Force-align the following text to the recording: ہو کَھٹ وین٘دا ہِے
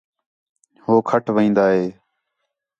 ہو 0.83 0.93
کَھٹ 1.09 1.25
وین٘دا 1.35 1.65
ہِے 1.75 1.85